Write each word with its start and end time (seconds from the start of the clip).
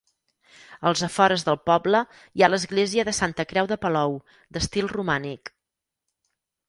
Als 0.91 1.03
afores 1.07 1.43
del 1.49 1.59
poble 1.69 2.01
hi 2.39 2.43
ha 2.43 2.49
l'església 2.51 3.05
de 3.11 3.15
Santa 3.19 3.45
Creu 3.53 3.69
de 3.73 3.79
Palou, 3.85 4.17
d'estil 4.57 4.91
romànic. 4.97 5.53